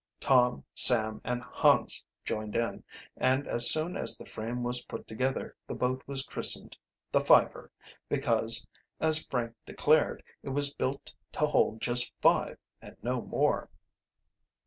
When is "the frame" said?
4.17-4.63